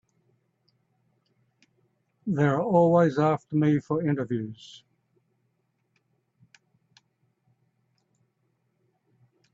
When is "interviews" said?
4.01-4.83